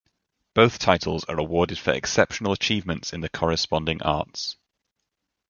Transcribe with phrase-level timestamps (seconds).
[0.55, 4.55] Both titles are awarded for exceptional achievements in the corresponding arts.